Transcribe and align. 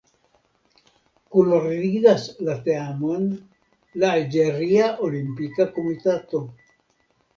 Kunordigas 1.33 2.25
la 2.47 2.55
teamon 2.69 3.29
la 4.05 4.09
Alĝeria 4.17 4.89
Olimpika 5.09 5.69
Komitato. 5.77 6.43